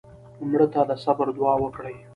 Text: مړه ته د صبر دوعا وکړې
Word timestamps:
مړه 0.49 0.67
ته 0.73 0.81
د 0.89 0.91
صبر 1.03 1.27
دوعا 1.37 1.55
وکړې 1.61 1.95